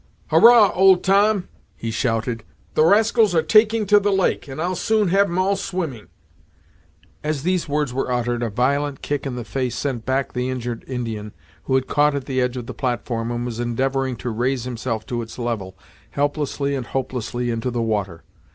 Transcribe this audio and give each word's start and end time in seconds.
"Hurrah! 0.31 0.71
Old 0.73 1.03
Tom," 1.03 1.47
he 1.75 1.91
shouted 1.91 2.43
"The 2.73 2.83
rascals 2.83 3.35
are 3.35 3.43
taking 3.43 3.85
to 3.85 3.99
the 3.99 4.11
lake, 4.11 4.47
and 4.47 4.59
I'll 4.59 4.73
soon 4.73 5.09
have 5.09 5.27
'em 5.27 5.37
all 5.37 5.55
swimming!" 5.55 6.07
As 7.23 7.43
these 7.43 7.69
words 7.69 7.93
were 7.93 8.11
uttered 8.11 8.41
a 8.41 8.49
violent 8.49 9.03
kick 9.03 9.27
in 9.27 9.35
the 9.35 9.45
face 9.45 9.75
sent 9.75 10.03
back 10.03 10.33
the 10.33 10.49
injured 10.49 10.83
Indian, 10.87 11.33
who 11.65 11.75
had 11.75 11.85
caught 11.85 12.15
at 12.15 12.25
the 12.25 12.41
edge 12.41 12.57
of 12.57 12.65
the 12.65 12.73
platform, 12.73 13.29
and 13.29 13.45
was 13.45 13.59
endeavoring 13.59 14.15
to 14.15 14.31
raise 14.31 14.63
himself 14.63 15.05
to 15.05 15.21
its 15.21 15.37
level, 15.37 15.77
helplessly 16.09 16.73
and 16.73 16.87
hopelessly 16.87 17.51
into 17.51 17.69
the 17.69 17.83
water. 17.83 18.23